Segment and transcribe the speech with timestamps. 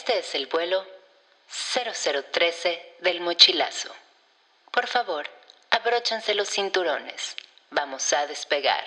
[0.00, 0.78] Este es el vuelo
[1.74, 3.90] 0013 del mochilazo.
[4.72, 5.26] Por favor,
[5.68, 7.36] abróchense los cinturones.
[7.70, 8.82] Vamos a despegar.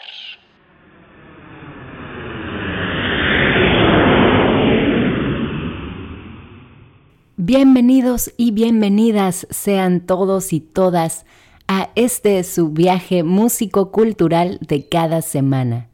[7.37, 11.27] Bienvenidos y bienvenidas sean todos y todas
[11.67, 15.89] a este su viaje músico-cultural de cada semana.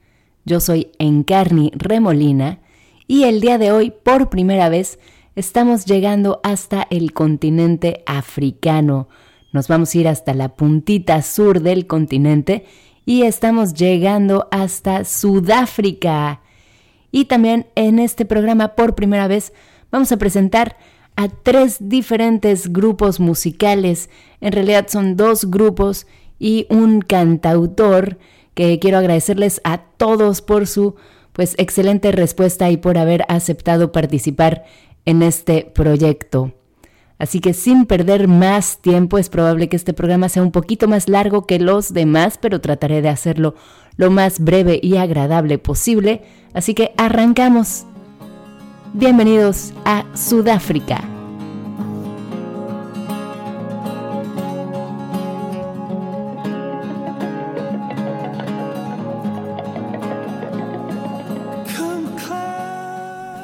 [0.46, 2.62] Yo soy Encarni Remolina
[3.10, 5.00] y el día de hoy, por primera vez,
[5.36, 9.10] estamos llegando hasta el continente africano.
[9.52, 12.66] Nos vamos a ir hasta la puntita sur del continente
[13.08, 16.42] y estamos llegando hasta Sudáfrica.
[17.12, 19.54] Y también en este programa, por primera vez,
[19.90, 20.78] vamos a presentar
[21.16, 24.12] a tres diferentes grupos musicales.
[24.40, 26.06] En realidad son dos grupos
[26.38, 28.20] y un cantautor
[28.54, 30.94] que quiero agradecerles a todos por su
[31.40, 34.66] pues excelente respuesta y por haber aceptado participar
[35.06, 36.52] en este proyecto.
[37.18, 41.08] Así que sin perder más tiempo, es probable que este programa sea un poquito más
[41.08, 43.56] largo que los demás, pero trataré de hacerlo
[43.96, 46.24] lo más breve y agradable posible.
[46.54, 47.86] Así que arrancamos.
[48.94, 51.19] Bienvenidos a Sudáfrica.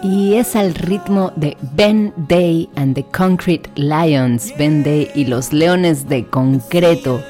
[0.08, 5.52] Y es al ritmo de Ben Day and the Concrete Lions, Ben Day y los
[5.52, 7.24] Leones de Concreto,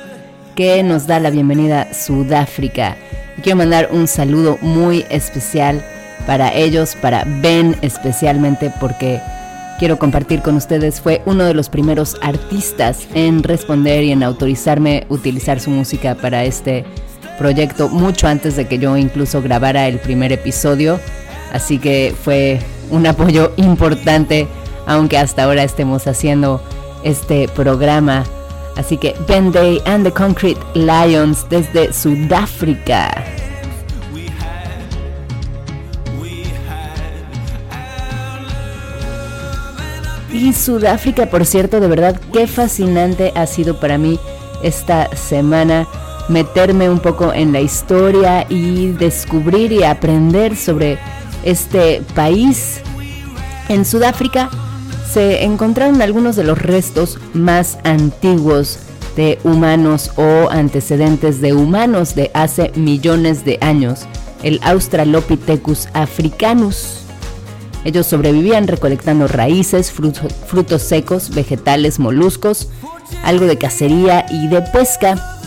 [0.57, 2.97] que nos da la bienvenida Sudáfrica.
[3.41, 5.81] quiero mandar un saludo muy especial
[6.27, 9.21] para ellos, para Ben especialmente porque
[9.79, 15.05] quiero compartir con ustedes, fue uno de los primeros artistas en responder y en autorizarme
[15.07, 16.83] utilizar su música para este
[17.37, 20.99] proyecto mucho antes de que yo incluso grabara el primer episodio.
[21.55, 24.45] Así que fue un apoyo importante,
[24.85, 26.61] aunque hasta ahora estemos haciendo
[27.01, 28.25] este programa.
[28.75, 33.23] Así que Ben Day and the Concrete Lions desde Sudáfrica.
[40.33, 44.19] Y Sudáfrica, por cierto, de verdad, qué fascinante ha sido para mí
[44.61, 45.87] esta semana
[46.27, 50.99] meterme un poco en la historia y descubrir y aprender sobre
[51.45, 52.81] este país.
[53.69, 54.49] En Sudáfrica
[55.09, 58.79] se encontraron algunos de los restos más antiguos
[59.15, 64.01] de humanos o antecedentes de humanos de hace millones de años,
[64.43, 67.01] el Australopithecus africanus.
[67.85, 72.69] Ellos sobrevivían recolectando raíces, frutos, secos, vegetales, moluscos,
[73.23, 75.39] algo de cacería y de pesca,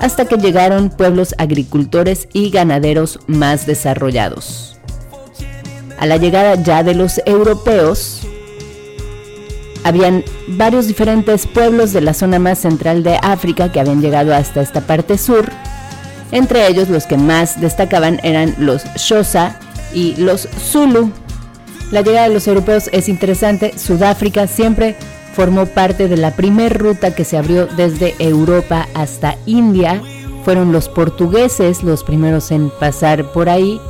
[0.00, 4.71] hasta que llegaron pueblos agricultores y ganaderos más desarrollados.
[6.02, 8.22] A la llegada ya de los europeos,
[9.84, 14.62] habían varios diferentes pueblos de la zona más central de África que habían llegado hasta
[14.62, 15.48] esta parte sur.
[16.32, 19.60] Entre ellos los que más destacaban eran los Xhosa
[19.94, 21.12] y los Zulu.
[21.92, 23.78] La llegada de los europeos es interesante.
[23.78, 24.96] Sudáfrica siempre
[25.34, 30.02] formó parte de la primera ruta que se abrió desde Europa hasta India.
[30.44, 33.80] Fueron los portugueses los primeros en pasar por ahí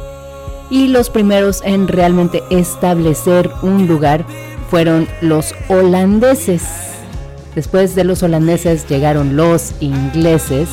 [0.72, 4.24] y los primeros en realmente establecer un lugar
[4.70, 6.62] fueron los holandeses.
[7.54, 10.70] Después de los holandeses llegaron los ingleses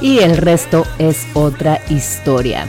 [0.00, 2.66] y el resto es otra historia.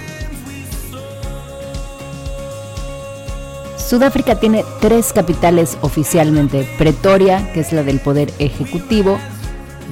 [3.75, 9.17] Sudáfrica tiene tres capitales oficialmente, Pretoria, que es la del poder ejecutivo,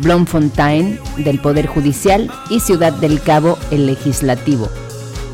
[0.03, 4.69] Bloemfontein, del poder judicial, y Ciudad del Cabo, el legislativo.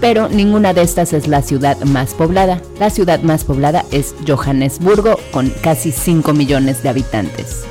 [0.01, 2.61] Pero ninguna de estas es la ciudad más poblada.
[2.79, 7.65] La ciudad más poblada es Johannesburgo, con casi 5 millones de habitantes.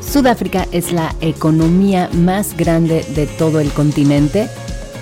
[0.00, 4.48] Sudáfrica es la economía más grande de todo el continente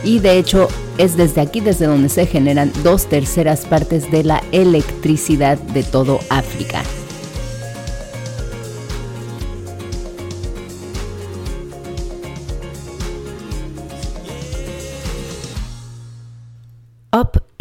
[0.04, 4.42] y de hecho es desde aquí desde donde se generan dos terceras partes de la
[4.52, 6.82] electricidad de todo África.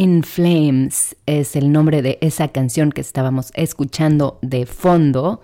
[0.02, 5.42] In Flames es el nombre de esa canción que estábamos escuchando de fondo.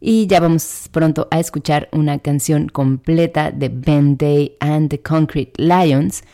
[0.00, 5.52] Y ya vamos pronto a escuchar una canción completa de Ben Day and the Concrete
[5.62, 6.24] Lions.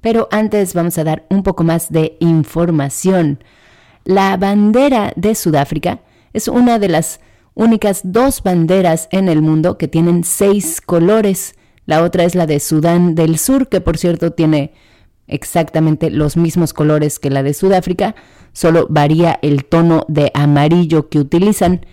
[0.00, 3.38] Pero antes vamos a dar un poco más de información.
[4.02, 6.00] La bandera de Sudáfrica
[6.32, 7.20] es una de las
[7.54, 11.54] únicas dos banderas en el mundo que tienen seis colores.
[11.86, 14.72] La otra es la de Sudán del Sur, que por cierto tiene
[15.32, 18.14] exactamente los mismos colores que la de Sudáfrica,
[18.52, 21.84] solo varía el tono de amarillo que utilizan.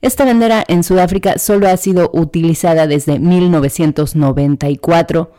[0.00, 5.32] Esta bandera en Sudáfrica solo ha sido utilizada desde 1994,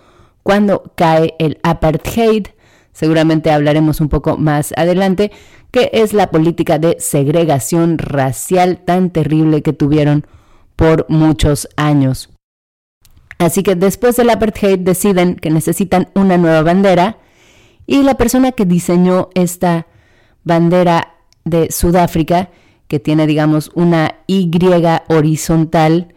[0.44, 2.48] cuando cae el apartheid.
[2.92, 5.32] Seguramente hablaremos un poco más adelante,
[5.72, 10.26] que es la política de segregación racial tan terrible que tuvieron
[10.76, 12.30] por muchos años.
[13.38, 17.18] Así que después del apartheid deciden que necesitan una nueva bandera
[17.90, 19.88] y la persona que diseñó esta
[20.44, 22.52] bandera de Sudáfrica,
[22.88, 24.52] que tiene digamos una Y
[25.08, 26.14] horizontal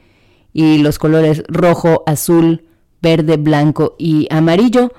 [0.53, 2.67] y los colores rojo, azul,
[3.01, 4.93] verde, blanco y amarillo,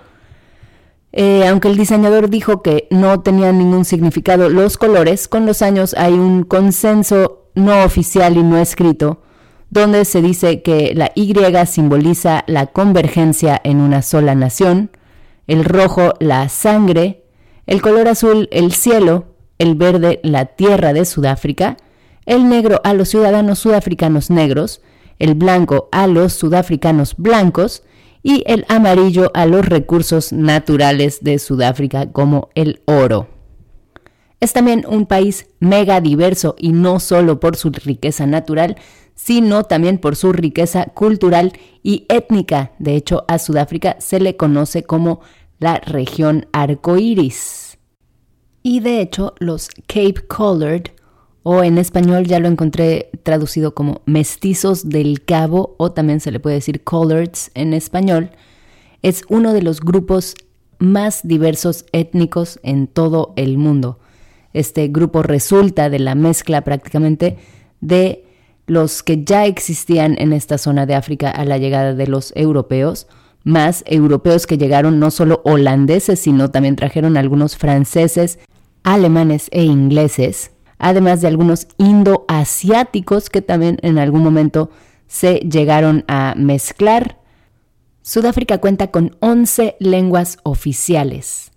[1.12, 5.94] eh, aunque el diseñador dijo que no tenían ningún significado los colores, con los años
[5.96, 9.22] hay un consenso no oficial y no escrito
[9.70, 11.34] donde se dice que la Y
[11.66, 14.92] simboliza la convergencia en una sola nación,
[15.48, 17.24] el rojo la sangre,
[17.66, 21.78] el color azul el cielo, el verde la tierra de Sudáfrica,
[22.26, 24.82] el negro a los ciudadanos sudafricanos negros,
[25.20, 27.84] el blanco a los sudafricanos blancos
[28.24, 33.33] y el amarillo a los recursos naturales de Sudáfrica como el oro.
[34.44, 38.76] Es también un país mega diverso y no solo por su riqueza natural,
[39.16, 42.74] sino también por su riqueza cultural y étnica.
[42.78, 45.22] De hecho, a Sudáfrica se le conoce como
[45.60, 47.78] la región arcoíris.
[48.64, 50.88] Y de hecho, los Cape Colored,
[51.44, 56.42] o en español ya lo encontré traducido como mestizos del Cabo, o también se le
[56.42, 58.32] puede decir coloreds en español,
[59.04, 60.36] es uno de los grupos
[60.80, 64.00] más diversos étnicos en todo el mundo.
[64.54, 67.38] Este grupo resulta de la mezcla prácticamente
[67.82, 68.26] de
[68.66, 73.08] los que ya existían en esta zona de África a la llegada de los europeos,
[73.44, 78.40] más europeos que llegaron no solo holandeses, sino también trajeron algunos franceses,
[78.84, 84.70] alemanes e ingleses, además de algunos indoasiáticos que también en algún momento
[85.08, 87.20] se llegaron a mezclar.
[88.02, 91.53] Sudáfrica cuenta con 11 lenguas oficiales.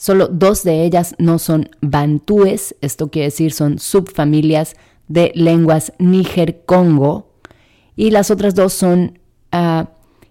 [0.00, 4.74] Solo dos de ellas no son bantúes, esto quiere decir son subfamilias
[5.08, 7.28] de lenguas Níger-Congo,
[7.96, 9.18] y las otras dos son
[9.52, 9.84] uh,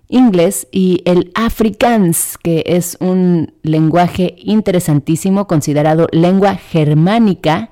[0.07, 7.69] inglés y el afrikaans, que es un lenguaje interesantísimo considerado lengua germánica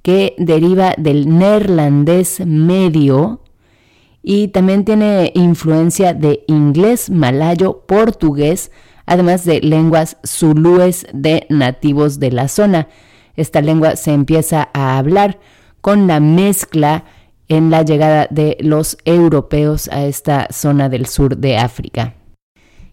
[0.00, 3.42] que deriva del neerlandés medio
[4.22, 8.70] y también tiene influencia de inglés, malayo, portugués,
[9.06, 12.88] además de lenguas zulúes de nativos de la zona.
[13.36, 15.38] Esta lengua se empieza a hablar
[15.80, 17.04] con la mezcla
[17.48, 22.14] en la llegada de los europeos a esta zona del sur de África.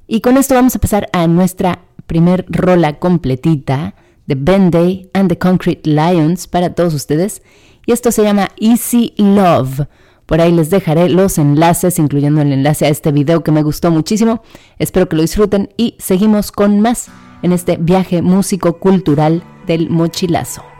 [0.08, 3.96] Y con esto vamos a pasar a nuestra primer rola completita
[4.28, 7.42] de Ben Day and the Concrete Lions para todos ustedes.
[7.86, 9.88] Y esto se llama Easy Love.
[10.26, 13.92] Por ahí les dejaré los enlaces, incluyendo el enlace a este video que me gustó
[13.92, 14.42] muchísimo.
[14.80, 17.10] Espero que lo disfruten y seguimos con más
[17.42, 20.73] en este viaje músico-cultural del mochilazo.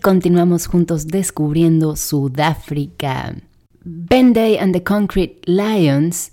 [0.00, 3.34] Continuamos juntos descubriendo Sudáfrica.
[3.82, 6.32] Benday and the Concrete Lions,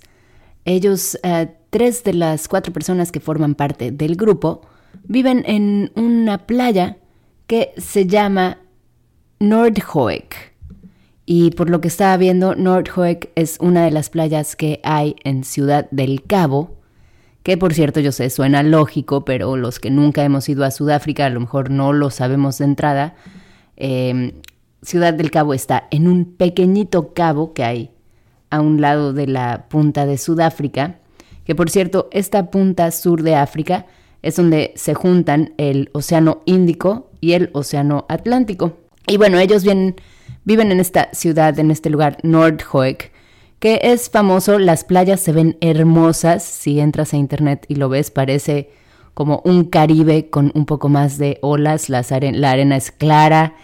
[0.64, 4.62] ellos, eh, tres de las cuatro personas que forman parte del grupo,
[5.04, 6.96] viven en una playa
[7.46, 8.58] que se llama
[9.40, 10.34] Nordhoek.
[11.26, 15.44] Y por lo que estaba viendo, Nordhoek es una de las playas que hay en
[15.44, 16.76] Ciudad del Cabo,
[17.42, 21.26] que por cierto yo sé, suena lógico, pero los que nunca hemos ido a Sudáfrica
[21.26, 23.14] a lo mejor no lo sabemos de entrada,
[23.80, 24.32] Em,
[24.82, 27.90] Ciudad del Cabo está en un pequeñito cabo que hay
[28.50, 30.98] a un lado de la punta de Sudáfrica,
[31.44, 33.86] que por cierto, esta punta sur de África
[34.22, 38.78] es donde se juntan el Océano Índico y el Océano Atlántico.
[39.06, 39.96] Y bueno, ellos viven,
[40.44, 43.12] viven en esta ciudad, en este lugar, Nordhoek,
[43.60, 48.10] que es famoso, las playas se ven hermosas, si entras a internet y lo ves,
[48.10, 48.70] parece
[49.14, 52.00] como un Caribe con un poco más de olas, la
[52.50, 53.54] arena es clara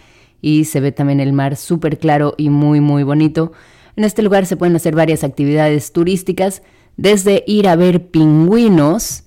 [0.41, 3.51] y se ve también el mar súper claro y muy muy bonito.
[3.95, 6.61] En este lugar se pueden hacer varias actividades turísticas,
[6.97, 9.23] desde ir a ver pingüinos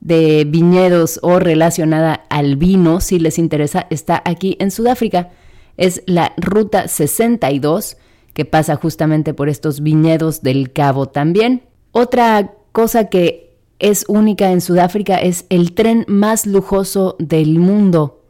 [0.00, 5.30] de viñedos o relacionada al vino, si les interesa, está aquí en Sudáfrica.
[5.78, 7.96] Es la ruta 62
[8.34, 11.62] que pasa justamente por estos viñedos del Cabo también.
[11.92, 18.20] Otra cosa que es única en Sudáfrica es el tren más lujoso del mundo.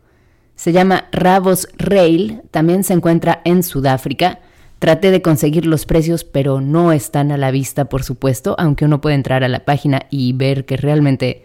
[0.56, 4.40] Se llama Ravos Rail, también se encuentra en Sudáfrica.
[4.78, 9.00] Traté de conseguir los precios, pero no están a la vista, por supuesto, aunque uno
[9.00, 11.44] puede entrar a la página y ver que realmente,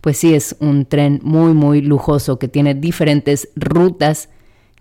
[0.00, 4.28] pues sí, es un tren muy, muy lujoso que tiene diferentes rutas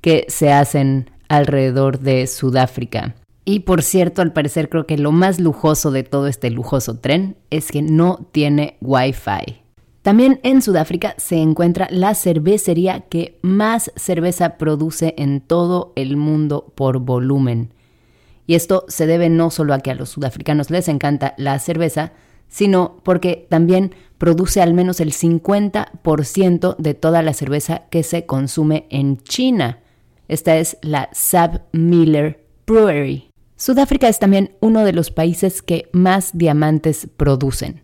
[0.01, 3.15] que se hacen alrededor de Sudáfrica.
[3.45, 7.37] Y por cierto, al parecer creo que lo más lujoso de todo este lujoso tren
[7.49, 9.61] es que no tiene Wi-Fi.
[10.01, 16.73] También en Sudáfrica se encuentra la cervecería que más cerveza produce en todo el mundo
[16.75, 17.71] por volumen.
[18.47, 22.13] Y esto se debe no solo a que a los sudafricanos les encanta la cerveza,
[22.47, 28.87] sino porque también produce al menos el 50% de toda la cerveza que se consume
[28.89, 29.79] en China.
[30.27, 33.29] Esta es la Sab Miller Brewery.
[33.55, 37.80] Sudáfrica es también uno de los países que más diamantes producen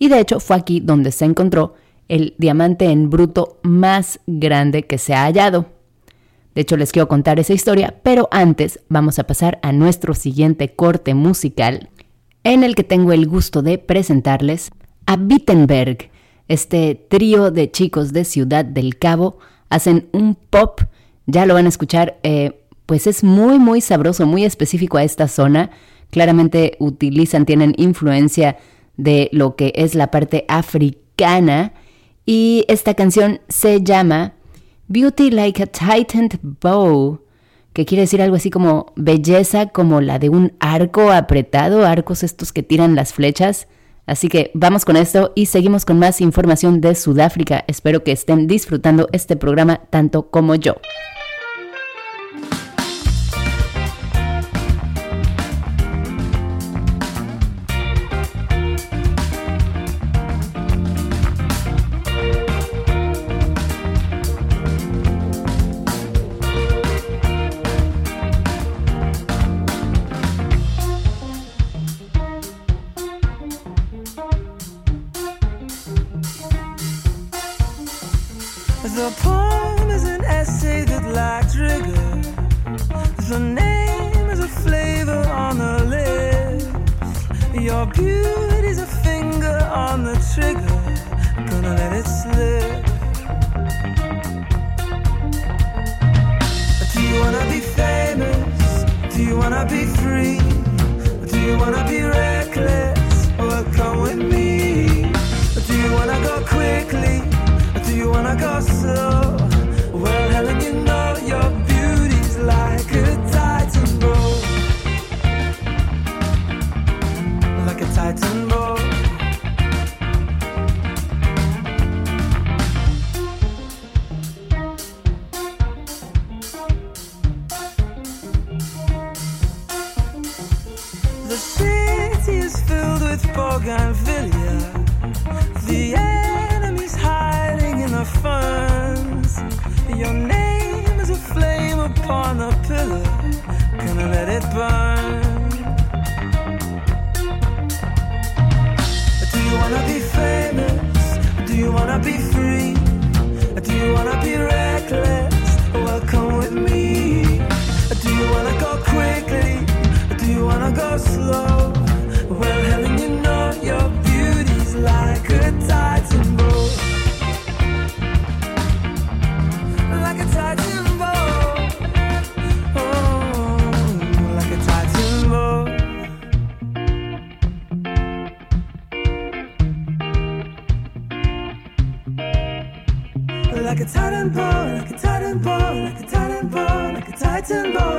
[0.00, 1.74] y de hecho fue aquí donde se encontró
[2.08, 5.66] el diamante en bruto más grande que se ha hallado.
[6.56, 10.74] De hecho, les quiero contar esa historia, pero antes vamos a pasar a nuestro siguiente
[10.74, 11.90] corte musical,
[12.42, 14.72] en el que tengo el gusto de presentarles
[15.06, 16.10] a Wittenberg.
[16.48, 19.38] Este trío de chicos de Ciudad del Cabo
[19.68, 20.80] hacen un pop,
[21.26, 25.28] ya lo van a escuchar, eh, pues es muy, muy sabroso, muy específico a esta
[25.28, 25.70] zona.
[26.10, 28.56] Claramente utilizan, tienen influencia
[29.02, 31.72] de lo que es la parte africana
[32.26, 34.34] y esta canción se llama
[34.88, 37.20] Beauty Like a Tightened Bow,
[37.72, 42.52] que quiere decir algo así como belleza como la de un arco apretado, arcos estos
[42.52, 43.68] que tiran las flechas.
[44.06, 47.64] Así que vamos con esto y seguimos con más información de Sudáfrica.
[47.68, 50.76] Espero que estén disfrutando este programa tanto como yo.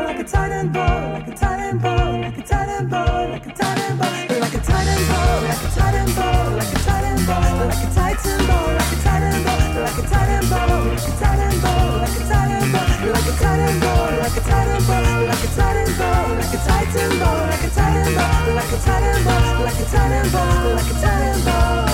[0.06, 3.98] Like a titan ball, like a titan ball, like a titan ball, like a titan
[3.98, 7.88] ball, like a titan ball, like a titan ball, like a titan ball, like a
[7.88, 12.16] titan ball, like a titan ball, like a titan ball, like a titan ball, like
[12.16, 16.28] a titan ball, like a titan ball, like a titan ball, like a titan ball,
[16.32, 20.32] like a titan ball, like a titan ball, like a titan ball, like a titan
[20.32, 21.91] ball, like a titan ball.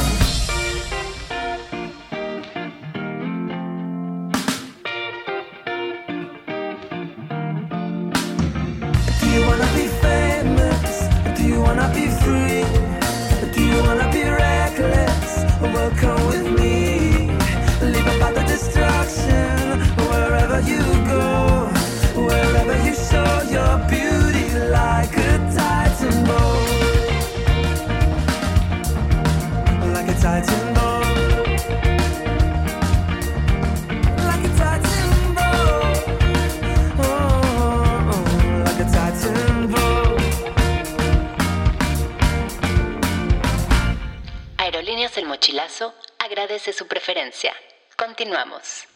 [47.98, 48.88] Continuamos.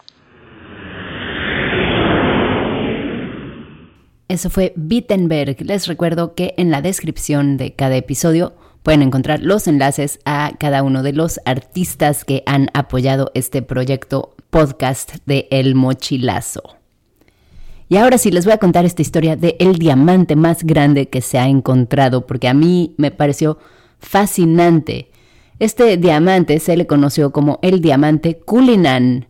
[4.28, 5.62] Eso fue Wittenberg.
[5.62, 10.84] Les recuerdo que en la descripción de cada episodio pueden encontrar los enlaces a cada
[10.84, 16.78] uno de los artistas que han apoyado este proyecto podcast de El Mochilazo.
[17.90, 21.20] Y ahora sí les voy a contar esta historia de el diamante más grande que
[21.20, 23.60] se ha encontrado, porque a mí me pareció
[24.00, 25.11] fascinante.
[25.62, 29.28] Este diamante se le conoció como el diamante Cullinan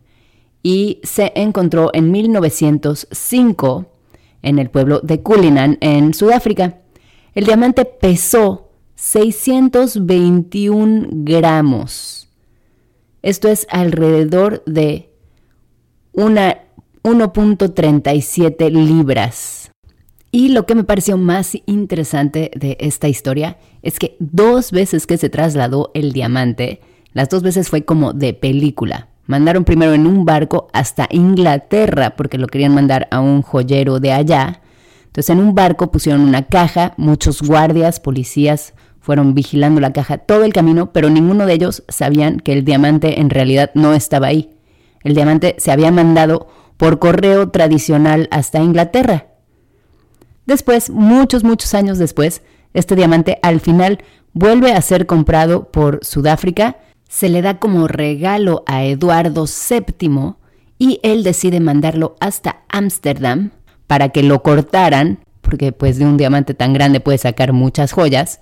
[0.62, 3.84] y se encontró en 1905
[4.40, 6.78] en el pueblo de Cullinan, en Sudáfrica.
[7.34, 12.30] El diamante pesó 621 gramos.
[13.20, 15.10] Esto es alrededor de
[16.12, 16.60] una
[17.02, 19.61] 1.37 libras.
[20.34, 25.18] Y lo que me pareció más interesante de esta historia es que dos veces que
[25.18, 26.80] se trasladó el diamante,
[27.12, 29.08] las dos veces fue como de película.
[29.26, 34.12] Mandaron primero en un barco hasta Inglaterra porque lo querían mandar a un joyero de
[34.12, 34.62] allá.
[35.04, 40.44] Entonces en un barco pusieron una caja, muchos guardias, policías fueron vigilando la caja todo
[40.44, 44.50] el camino, pero ninguno de ellos sabían que el diamante en realidad no estaba ahí.
[45.02, 46.46] El diamante se había mandado
[46.78, 49.31] por correo tradicional hasta Inglaterra.
[50.52, 52.42] Después, muchos, muchos años después,
[52.74, 54.00] este diamante al final
[54.34, 56.76] vuelve a ser comprado por Sudáfrica,
[57.08, 60.34] se le da como regalo a Eduardo VII
[60.78, 63.52] y él decide mandarlo hasta Ámsterdam
[63.86, 68.40] para que lo cortaran, porque pues de un diamante tan grande puede sacar muchas joyas,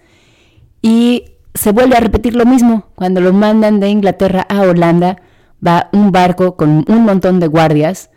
[0.83, 2.88] y se vuelve a repetir lo mismo.
[2.96, 5.18] Cuando lo mandan de Inglaterra a Holanda,
[5.64, 8.11] va un barco con un montón de guardias,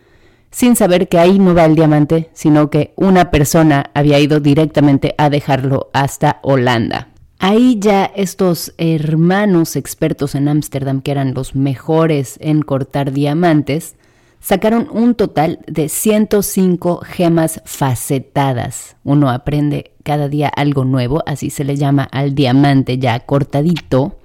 [0.54, 5.12] sin saber que ahí no va el diamante, sino que una persona había ido directamente
[5.18, 7.08] a dejarlo hasta Holanda.
[7.40, 13.96] Ahí ya estos hermanos expertos en Ámsterdam, que eran los mejores en cortar diamantes,
[14.38, 18.94] sacaron un total de 105 gemas facetadas.
[19.02, 24.20] Uno aprende cada día algo nuevo, así se le llama al diamante ya cortadito.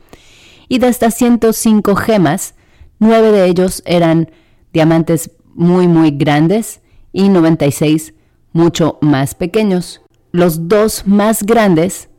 [0.67, 2.53] Y de estas 105 gemas,
[2.99, 4.29] nueve de ellos eran
[4.71, 8.13] diamantes muy muy grandes y 96
[8.53, 10.01] mucho más pequeños.
[10.31, 12.09] Los dos más grandes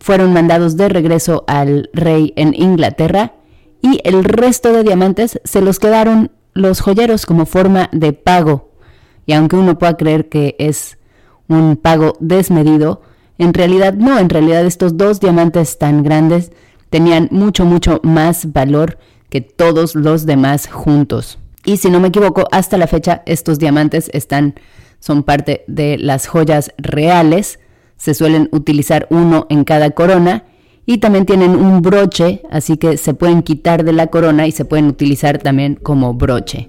[0.00, 3.34] fueron mandados de regreso al rey en Inglaterra
[3.82, 8.70] y el resto de diamantes se los quedaron los joyeros como forma de pago.
[9.26, 10.98] Y aunque uno pueda creer que es
[11.48, 13.02] un pago desmedido,
[13.36, 16.50] en realidad no, en realidad estos dos diamantes tan grandes
[16.88, 18.98] tenían mucho, mucho más valor
[19.28, 21.38] que todos los demás juntos.
[21.64, 24.54] Y si no me equivoco, hasta la fecha estos diamantes están,
[25.00, 27.58] son parte de las joyas reales.
[27.96, 30.44] Se suelen utilizar uno en cada corona
[30.86, 34.66] y también tienen un broche, así que se pueden quitar de la corona y se
[34.66, 36.68] pueden utilizar también como broche.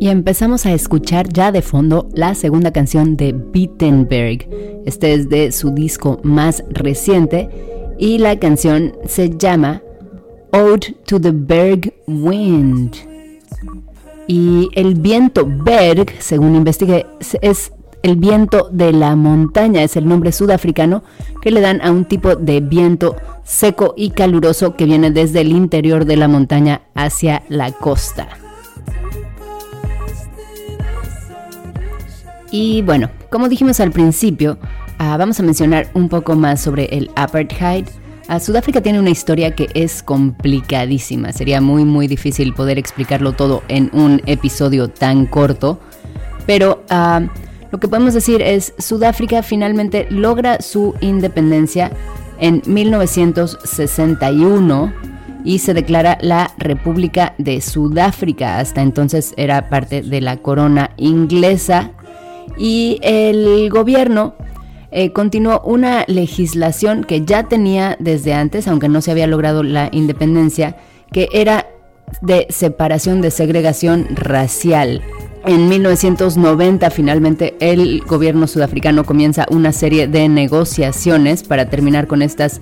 [0.00, 4.48] Y empezamos a escuchar ya de fondo la segunda canción de Wittenberg.
[4.84, 7.48] Este es de su disco más reciente
[7.96, 9.82] y la canción se llama
[10.54, 12.94] Ode to the Berg Wind.
[14.28, 17.06] Y el viento Berg, según investigué,
[17.42, 17.72] es
[18.04, 21.02] el viento de la montaña, es el nombre sudafricano
[21.42, 25.50] que le dan a un tipo de viento seco y caluroso que viene desde el
[25.50, 28.28] interior de la montaña hacia la costa.
[32.52, 34.58] Y bueno, como dijimos al principio,
[34.98, 37.86] ah, vamos a mencionar un poco más sobre el apartheid
[38.40, 41.32] Sudáfrica tiene una historia que es complicadísima.
[41.32, 45.78] Sería muy muy difícil poder explicarlo todo en un episodio tan corto.
[46.46, 47.22] Pero ah,
[47.70, 51.90] lo que podemos decir es Sudáfrica finalmente logra su independencia
[52.38, 54.92] en 1961
[55.44, 58.58] y se declara la República de Sudáfrica.
[58.58, 61.90] Hasta entonces era parte de la corona inglesa
[62.56, 64.34] y el gobierno
[64.96, 69.88] eh, continuó una legislación que ya tenía desde antes, aunque no se había logrado la
[69.90, 70.76] independencia,
[71.10, 71.66] que era
[72.22, 75.02] de separación, de segregación racial.
[75.44, 82.60] En 1990 finalmente el gobierno sudafricano comienza una serie de negociaciones para terminar con estas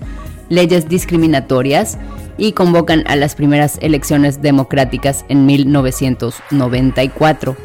[0.48, 1.98] leyes discriminatorias
[2.38, 7.56] y convocan a las primeras elecciones democráticas en 1994.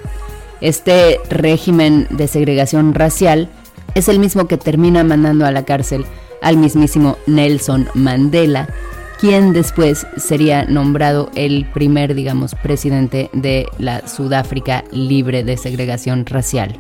[0.59, 3.47] Este régimen de segregación racial
[3.95, 6.05] es el mismo que termina mandando a la cárcel
[6.41, 8.67] al mismísimo Nelson Mandela,
[9.19, 16.79] quien después sería nombrado el primer, digamos, presidente de la Sudáfrica libre de segregación racial.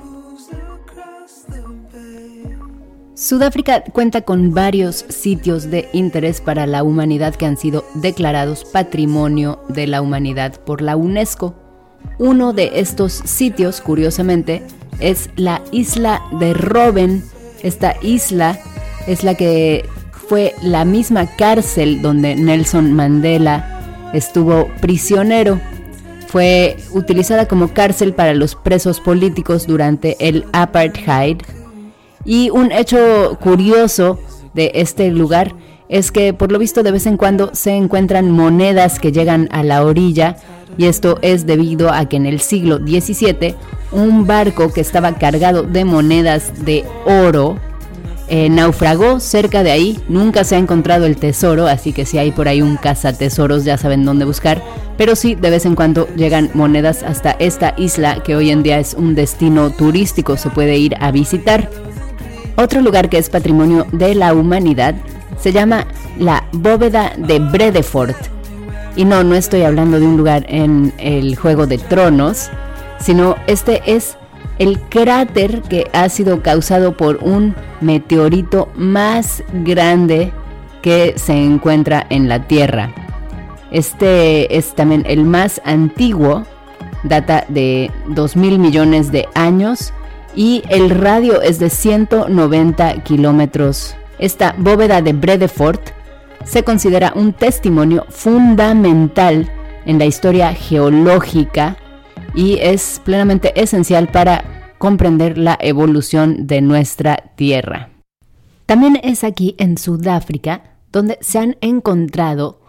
[3.17, 9.59] Sudáfrica cuenta con varios sitios de interés para la humanidad que han sido declarados Patrimonio
[9.69, 11.55] de la Humanidad por la UNESCO.
[12.19, 14.61] Uno de estos sitios, curiosamente,
[14.99, 17.23] es la isla de Robben.
[17.63, 18.59] Esta isla
[19.07, 19.85] es la que
[20.27, 25.59] fue la misma cárcel donde Nelson Mandela estuvo prisionero.
[26.27, 31.37] Fue utilizada como cárcel para los presos políticos durante el apartheid.
[32.25, 34.19] Y un hecho curioso
[34.53, 35.53] de este lugar
[35.87, 39.63] es que por lo visto de vez en cuando se encuentran monedas que llegan a
[39.63, 40.35] la orilla
[40.77, 43.55] y esto es debido a que en el siglo XVII
[43.91, 47.57] un barco que estaba cargado de monedas de oro
[48.29, 52.31] eh, naufragó cerca de ahí, nunca se ha encontrado el tesoro, así que si hay
[52.31, 54.61] por ahí un cazatesoros ya saben dónde buscar,
[54.97, 58.79] pero sí de vez en cuando llegan monedas hasta esta isla que hoy en día
[58.79, 61.69] es un destino turístico, se puede ir a visitar.
[62.57, 64.95] Otro lugar que es patrimonio de la humanidad
[65.39, 68.36] se llama la bóveda de Bredefort.
[68.97, 72.49] Y no, no estoy hablando de un lugar en el Juego de Tronos,
[72.99, 74.17] sino este es
[74.57, 80.33] el cráter que ha sido causado por un meteorito más grande
[80.81, 82.91] que se encuentra en la Tierra.
[83.69, 86.43] Este es también el más antiguo,
[87.03, 89.93] data de 2 mil millones de años
[90.35, 93.95] y el radio es de 190 kilómetros.
[94.17, 95.96] Esta bóveda de Bredefort
[96.47, 99.51] se considera un testimonio fundamental
[99.85, 101.77] en la historia geológica
[102.33, 107.89] y es plenamente esencial para comprender la evolución de nuestra Tierra.
[108.65, 112.61] También es aquí en Sudáfrica donde se han encontrado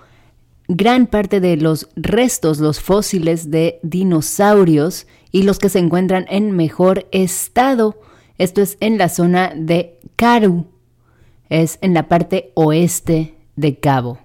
[0.66, 6.52] gran parte de los restos, los fósiles de dinosaurios y los que se encuentran en
[6.52, 8.00] mejor estado.
[8.38, 10.66] Esto es en la zona de Karoo,
[11.48, 14.18] es en la parte oeste de Cabo.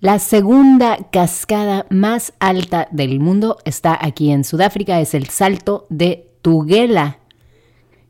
[0.00, 6.28] La segunda cascada más alta del mundo está aquí en Sudáfrica, es el Salto de
[6.42, 7.20] Tugela,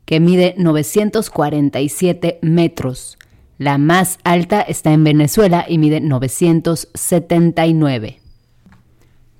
[0.05, 3.19] que mide 947 metros.
[3.59, 8.19] La más alta está en Venezuela y mide 979.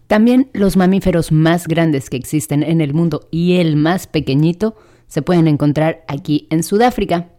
[0.06, 4.75] También los mamíferos más grandes que existen en el mundo y el más pequeñito
[5.08, 7.32] se pueden encontrar aquí en Sudáfrica.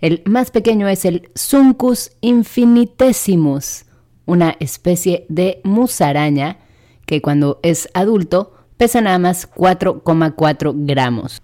[0.00, 3.84] El más pequeño es el Suncus infinitesimus,
[4.26, 6.58] una especie de musaraña
[7.06, 11.42] que cuando es adulto pesa nada más 4,4 gramos,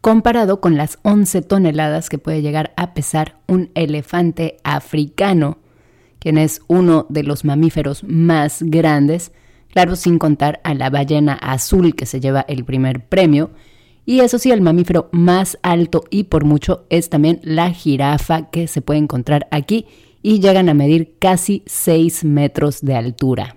[0.00, 5.58] comparado con las 11 toneladas que puede llegar a pesar un elefante africano,
[6.18, 9.32] quien es uno de los mamíferos más grandes
[9.74, 13.50] claro, sin contar a la ballena azul que se lleva el primer premio.
[14.06, 18.66] Y eso sí, el mamífero más alto y por mucho es también la jirafa que
[18.66, 19.86] se puede encontrar aquí
[20.22, 23.56] y llegan a medir casi 6 metros de altura.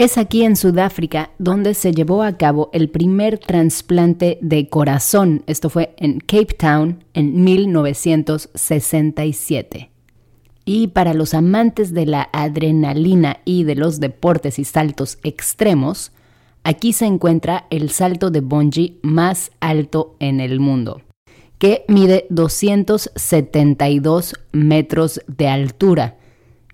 [0.00, 5.42] Es aquí en Sudáfrica donde se llevó a cabo el primer trasplante de corazón.
[5.46, 9.90] Esto fue en Cape Town en 1967.
[10.64, 16.12] Y para los amantes de la adrenalina y de los deportes y saltos extremos,
[16.64, 21.02] aquí se encuentra el salto de bungee más alto en el mundo,
[21.58, 26.16] que mide 272 metros de altura.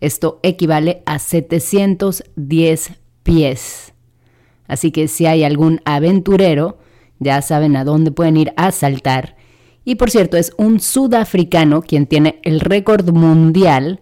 [0.01, 3.94] Esto equivale a 710 pies.
[4.68, 6.79] Así que si hay algún aventurero,
[7.18, 9.37] ya saben a dónde pueden ir a saltar
[9.88, 14.01] y por cierto, es un sudafricano quien tiene el récord mundial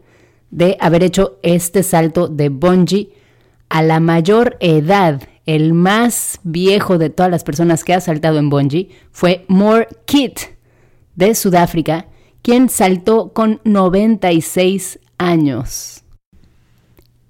[0.51, 3.13] de haber hecho este salto de bungee
[3.75, 5.21] a la mayor edad.
[5.47, 10.39] El más viejo de todas las personas que ha saltado en bungee fue Moore Kit
[11.17, 12.07] de Sudáfrica,
[12.41, 16.05] quien saltó con 96 años.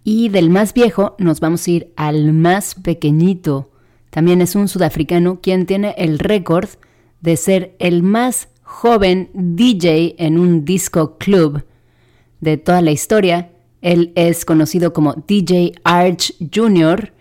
[0.04, 3.70] Y del más viejo nos vamos a ir al más pequeñito.
[4.10, 6.68] También es un sudafricano quien tiene el récord
[7.22, 11.64] de ser el más joven DJ en un disco club
[12.42, 13.53] de toda la historia.
[13.84, 17.12] Él es conocido como DJ Arch Jr.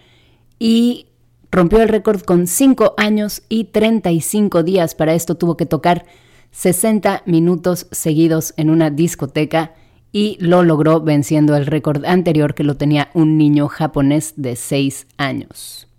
[0.59, 1.07] y
[1.51, 4.95] rompió el récord con 5 años y 35 días.
[4.95, 6.05] Para esto tuvo que tocar
[6.51, 9.73] 60 minutos seguidos en una discoteca
[10.13, 15.07] y lo logró venciendo el récord anterior que lo tenía un niño japonés de 6
[15.17, 15.89] años.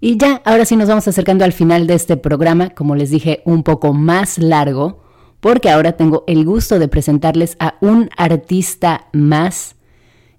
[0.00, 3.42] Y ya, ahora sí nos vamos acercando al final de este programa, como les dije,
[3.44, 5.02] un poco más largo,
[5.40, 9.76] porque ahora tengo el gusto de presentarles a un artista más.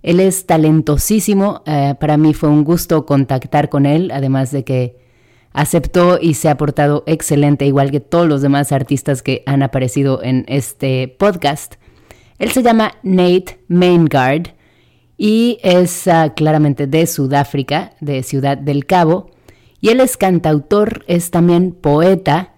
[0.04, 4.98] Él es talentosísimo, eh, para mí fue un gusto contactar con él, además de que
[5.54, 10.22] aceptó y se ha portado excelente, igual que todos los demás artistas que han aparecido
[10.24, 11.76] en este podcast.
[12.38, 14.50] Él se llama Nate Maingard
[15.18, 19.32] y es ah, claramente de Sudáfrica, de Ciudad del Cabo.
[19.82, 22.54] Y él es cantautor, es también poeta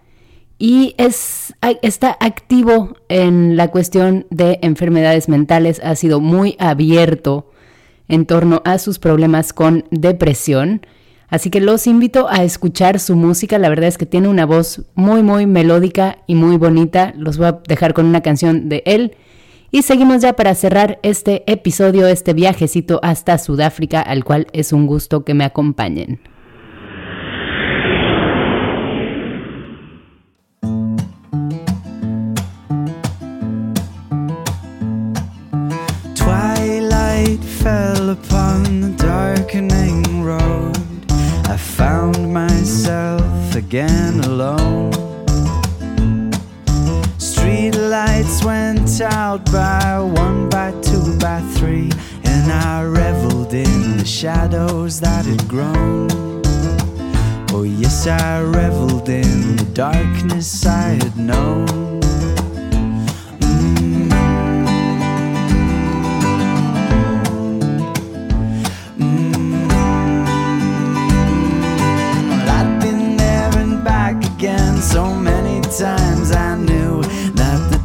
[0.59, 7.49] y es, está activo en la cuestión de enfermedades mentales, ha sido muy abierto
[8.09, 10.81] en torno a sus problemas con depresión.
[11.29, 14.81] Así que los invito a escuchar su música, la verdad es que tiene una voz
[14.95, 17.13] muy muy melódica y muy bonita.
[17.15, 19.15] Los voy a dejar con una canción de él.
[19.71, 24.87] Y seguimos ya para cerrar este episodio, este viajecito hasta Sudáfrica, al cual es un
[24.87, 26.19] gusto que me acompañen.
[43.69, 44.91] Again alone.
[47.19, 51.91] Street lights went out by one, by two, by three,
[52.23, 56.09] and I reveled in the shadows that had grown.
[57.51, 61.78] Oh, yes, I reveled in the darkness I had known.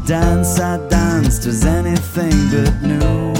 [0.06, 3.34] Dance I danced was anything but new.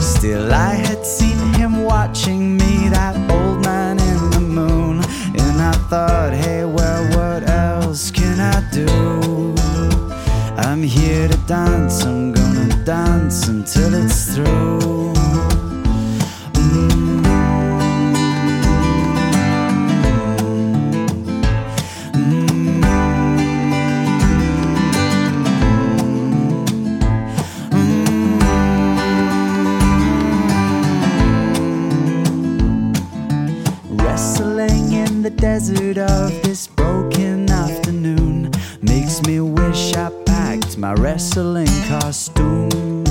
[0.00, 4.96] Still, I had seen him watching me, that old man in the moon,
[5.38, 9.54] and I thought, hey, well, what else can I do?
[10.56, 14.93] I'm here to dance, I'm gonna dance until it's through.
[35.54, 38.50] Desert of this broken afternoon
[38.82, 43.04] makes me wish I packed my wrestling costume.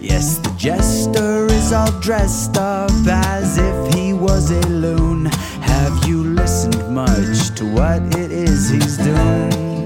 [0.00, 5.24] Yes, the jester is all dressed up as if he was a loon.
[5.72, 9.82] Have you listened much to what it is he's doing?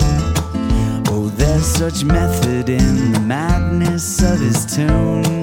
[1.09, 5.42] Oh, there's such method in the madness of his tune.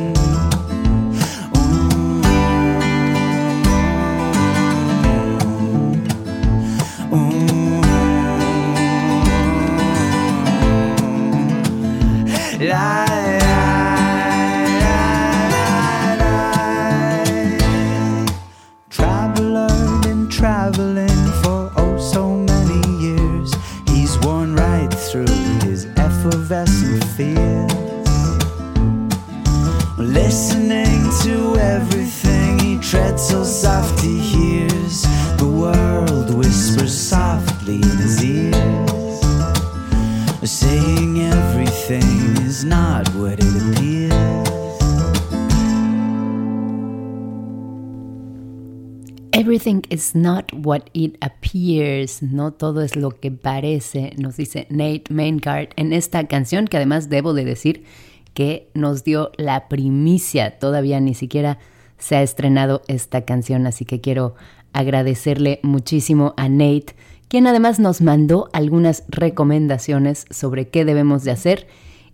[49.39, 52.21] Everything is not what it appears.
[52.21, 57.07] No todo es lo que parece, nos dice Nate Maincard en esta canción que además
[57.07, 57.85] debo de decir
[58.33, 60.59] que nos dio la primicia.
[60.59, 61.57] Todavía ni siquiera
[61.97, 64.35] se ha estrenado esta canción, así que quiero
[64.73, 66.97] agradecerle muchísimo a Nate,
[67.29, 71.67] quien además nos mandó algunas recomendaciones sobre qué debemos de hacer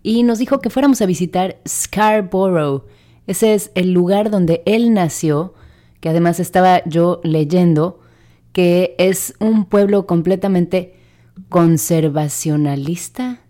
[0.04, 2.84] y nos dijo que fuéramos a visitar Scarborough.
[3.26, 5.56] Ese es el lugar donde él nació,
[6.06, 8.00] que además estaba yo leyendo
[8.54, 10.94] que es un pueblo completamente
[11.50, 13.42] conservacionalista.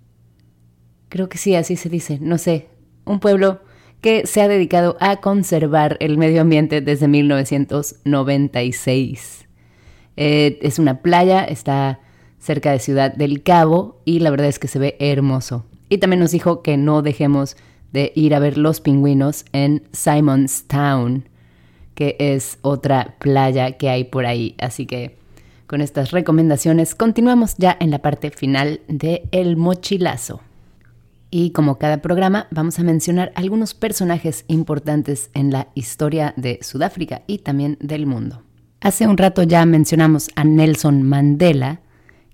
[1.10, 2.70] Creo que sí, así se dice, no sé,
[3.04, 3.60] un pueblo
[4.00, 9.48] que se ha dedicado a conservar el medio ambiente desde 1996.
[10.16, 12.00] Eh, es una playa, está
[12.40, 15.66] cerca de Ciudad del Cabo y la verdad es que se ve hermoso.
[15.90, 17.58] Y también nos dijo que no dejemos
[17.92, 21.28] de ir a ver los pingüinos en Simonstown,
[21.96, 24.56] que es otra playa que hay por ahí.
[24.60, 25.18] Así que
[25.68, 30.42] con estas recomendaciones continuamos ya en la parte final de El Mochilazo.
[31.32, 37.24] Y como cada programa, vamos a mencionar algunos personajes importantes en la historia de Sudáfrica
[37.28, 38.44] y también del mundo.
[38.80, 41.82] Hace un rato ya mencionamos a Nelson Mandela,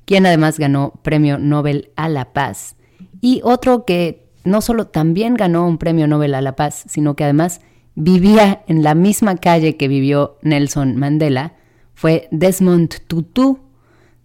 [0.05, 2.75] quien además ganó Premio Nobel a la Paz,
[3.21, 7.23] y otro que no solo también ganó un Premio Nobel a la Paz, sino que
[7.23, 7.61] además
[7.95, 11.53] vivía en la misma calle que vivió Nelson Mandela,
[11.93, 13.59] fue Desmond Tutu.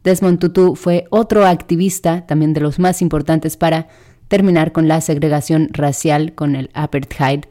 [0.04, 3.88] Desmond Tutu fue otro activista, también de los más importantes para
[4.28, 7.44] terminar con la segregación racial, con el apartheid.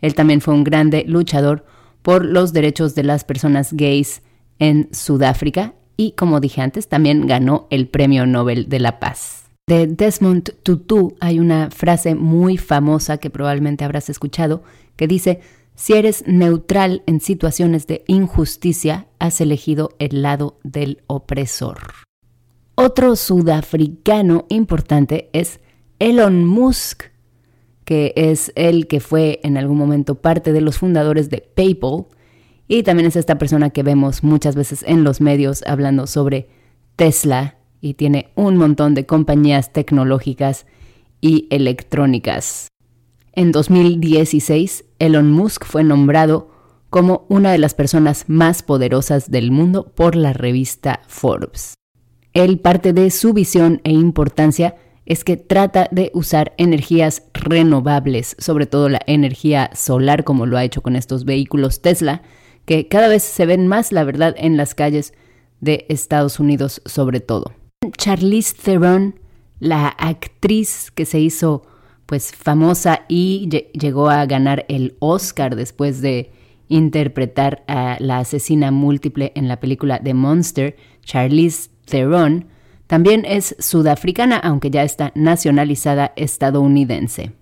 [0.00, 1.64] Él también fue un grande luchador
[2.02, 4.22] por los derechos de las personas gays
[4.58, 9.44] en Sudáfrica y, como dije antes, también ganó el Premio Nobel de la Paz.
[9.66, 14.62] De Desmond Tutu hay una frase muy famosa que probablemente habrás escuchado
[14.96, 15.40] que dice,
[15.78, 21.78] si eres neutral en situaciones de injusticia, has elegido el lado del opresor.
[22.74, 25.60] Otro sudafricano importante es
[26.00, 27.04] Elon Musk,
[27.84, 32.06] que es el que fue en algún momento parte de los fundadores de PayPal,
[32.66, 36.48] y también es esta persona que vemos muchas veces en los medios hablando sobre
[36.96, 40.66] Tesla y tiene un montón de compañías tecnológicas
[41.20, 42.66] y electrónicas.
[43.38, 46.50] En 2016, Elon Musk fue nombrado
[46.90, 51.74] como una de las personas más poderosas del mundo por la revista Forbes.
[52.32, 54.74] Él parte de su visión e importancia
[55.06, 60.64] es que trata de usar energías renovables, sobre todo la energía solar, como lo ha
[60.64, 62.22] hecho con estos vehículos Tesla,
[62.64, 65.14] que cada vez se ven más, la verdad, en las calles
[65.60, 67.52] de Estados Unidos sobre todo.
[67.98, 69.20] Charlize Theron,
[69.60, 71.62] la actriz que se hizo
[72.08, 76.32] pues famosa y llegó a ganar el Oscar después de
[76.66, 82.46] interpretar a la asesina múltiple en la película The Monster, Charlize Theron,
[82.86, 87.32] también es sudafricana, aunque ya está nacionalizada estadounidense.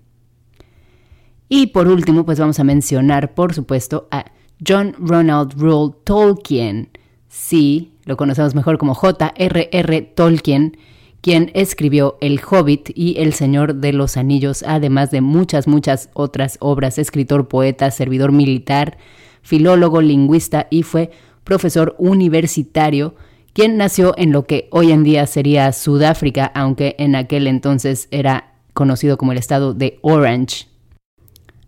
[1.47, 4.25] Y por último, pues vamos a mencionar, por supuesto, a
[4.67, 6.89] John Ronald Reuel Tolkien.
[7.29, 10.01] Sí, lo conocemos mejor como J.R.R.
[10.13, 10.75] Tolkien,
[11.21, 16.57] quien escribió El Hobbit y El Señor de los Anillos, además de muchas, muchas otras
[16.61, 18.97] obras, escritor, poeta, servidor militar,
[19.41, 21.11] filólogo, lingüista y fue
[21.43, 23.15] profesor universitario
[23.57, 28.53] quien nació en lo que hoy en día sería Sudáfrica, aunque en aquel entonces era
[28.73, 30.67] conocido como el estado de Orange.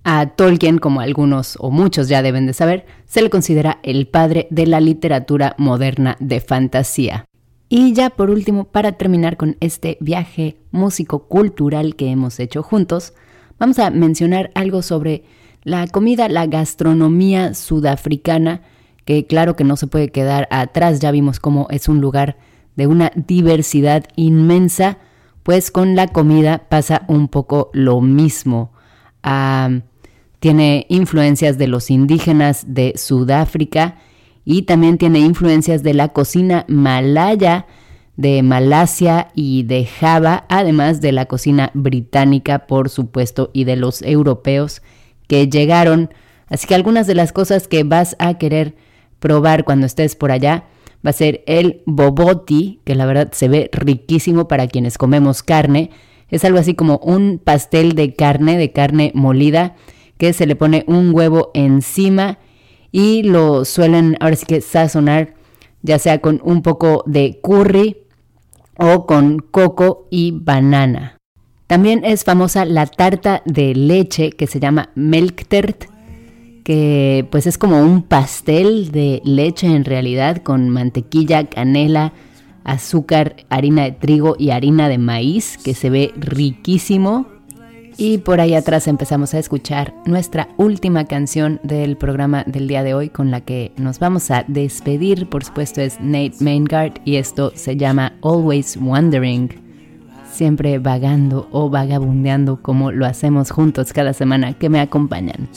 [0.03, 4.47] A Tolkien, como algunos o muchos ya deben de saber, se le considera el padre
[4.51, 7.25] de la literatura moderna de fantasía.
[7.69, 13.13] Y ya por último, para terminar con este viaje músico-cultural que hemos hecho juntos,
[13.59, 15.23] vamos a mencionar algo sobre
[15.63, 18.63] la comida, la gastronomía sudafricana,
[19.05, 22.37] que claro que no se puede quedar atrás, ya vimos cómo es un lugar
[22.75, 24.97] de una diversidad inmensa,
[25.43, 28.71] pues con la comida pasa un poco lo mismo.
[29.21, 29.69] Ah,
[30.39, 33.97] tiene influencias de los indígenas de Sudáfrica
[34.51, 37.67] y también tiene influencias de la cocina malaya
[38.17, 44.01] de Malasia y de Java, además de la cocina británica, por supuesto, y de los
[44.01, 44.81] europeos
[45.27, 46.09] que llegaron.
[46.47, 48.73] Así que algunas de las cosas que vas a querer
[49.19, 50.63] probar cuando estés por allá
[51.05, 55.91] va a ser el boboti, que la verdad se ve riquísimo para quienes comemos carne.
[56.27, 59.75] Es algo así como un pastel de carne, de carne molida,
[60.17, 62.39] que se le pone un huevo encima
[62.91, 65.33] y lo suelen ahora sí que sazonar
[65.81, 67.97] ya sea con un poco de curry
[68.77, 71.17] o con coco y banana.
[71.67, 75.85] También es famosa la tarta de leche que se llama Melktert,
[76.63, 82.13] que pues es como un pastel de leche en realidad con mantequilla, canela,
[82.63, 87.27] azúcar, harina de trigo y harina de maíz que se ve riquísimo.
[88.01, 92.93] Y por ahí atrás empezamos a escuchar nuestra última canción del programa del día de
[92.93, 95.27] hoy con la que nos vamos a despedir.
[95.27, 99.49] Por supuesto es Nate Maingard y esto se llama Always Wondering.
[100.31, 105.49] Siempre vagando o vagabundeando como lo hacemos juntos cada semana que me acompañan.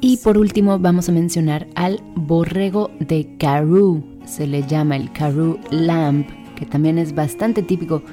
[0.00, 4.04] Y por último vamos a mencionar al borrego de Karoo.
[4.26, 8.04] Se le llama el Karoo Lamb, que también es bastante típico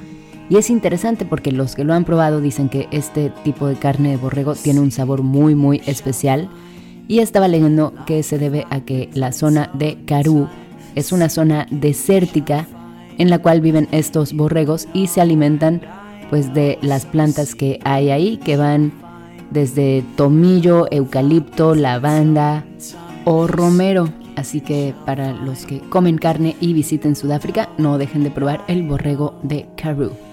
[0.49, 4.11] y es interesante porque los que lo han probado dicen que este tipo de carne
[4.11, 6.49] de borrego tiene un sabor muy muy especial.
[7.09, 10.49] Y estaba leyendo que se debe a que la zona de Karoo
[10.95, 12.67] es una zona desértica
[13.17, 15.81] en la cual viven estos borregos y se alimentan
[16.29, 18.91] pues de las plantas que hay ahí que van
[19.51, 22.65] desde tomillo, eucalipto, lavanda
[23.23, 24.09] o romero.
[24.35, 28.83] Así que para los que comen carne y visiten Sudáfrica, no dejen de probar el
[28.83, 30.26] borrego de Karoo.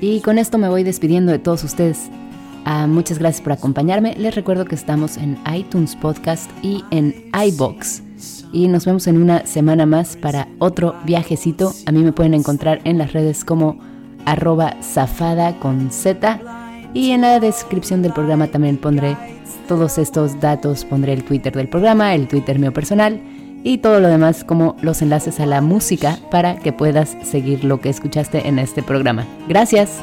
[0.00, 2.08] Y con esto me voy despidiendo de todos ustedes.
[2.64, 4.14] Ah, muchas gracias por acompañarme.
[4.16, 8.02] Les recuerdo que estamos en iTunes Podcast y en iBox.
[8.52, 11.72] Y nos vemos en una semana más para otro viajecito.
[11.86, 13.78] A mí me pueden encontrar en las redes como
[14.24, 16.40] arroba zafada con Z.
[16.94, 19.16] Y en la descripción del programa también pondré
[19.66, 20.84] todos estos datos.
[20.84, 23.20] Pondré el Twitter del programa, el Twitter mío personal
[23.64, 27.80] y todo lo demás como los enlaces a la música para que puedas seguir lo
[27.80, 29.26] que escuchaste en este programa.
[29.48, 30.00] Gracias.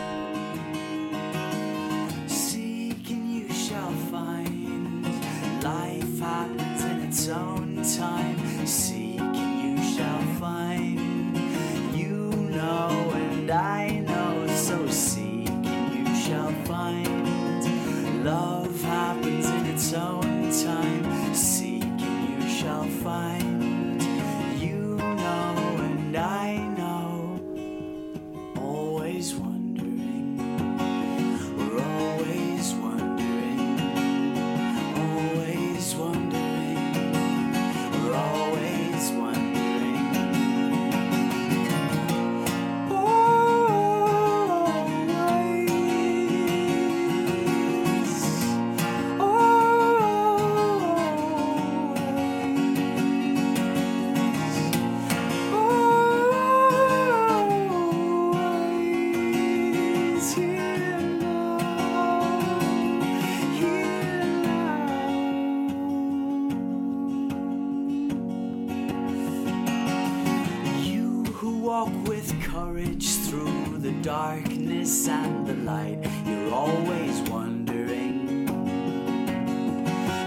[74.05, 75.97] darkness and the light,
[76.27, 78.45] you're always wondering.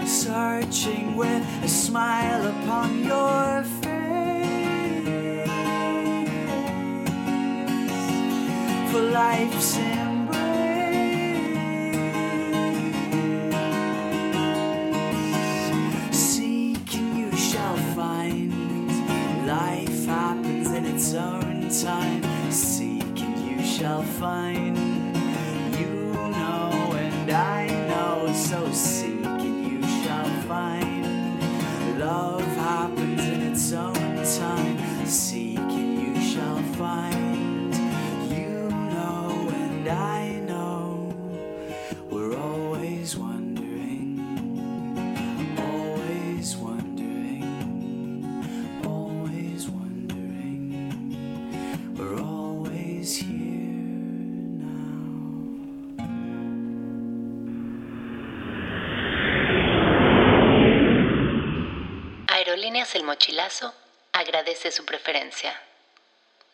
[0.05, 3.89] Searching with a smile upon your face.
[8.91, 9.98] For life's in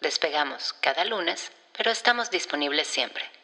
[0.01, 3.34] Despegamos cada lunes, pero estamos disponibles siempre.